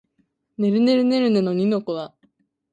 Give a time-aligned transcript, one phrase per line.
[0.57, 2.11] ねるねるねるねの二の粉